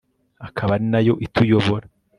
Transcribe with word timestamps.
akaba 0.47 0.71
ari 0.75 0.85
na 0.93 0.99
yo 1.07 1.13
ituyobora 1.25 1.85